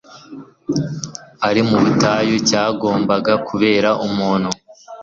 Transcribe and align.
ari 1.47 1.61
mu 1.69 1.77
butayu 1.83 2.35
cyagombaga 2.49 3.33
kubera 3.47 3.89
umuntu 4.07 4.49